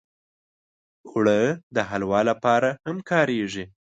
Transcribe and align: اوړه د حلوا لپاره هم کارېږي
اوړه 1.09 1.39
د 1.75 1.77
حلوا 1.89 2.19
لپاره 2.29 2.69
هم 2.85 2.97
کارېږي 3.09 3.65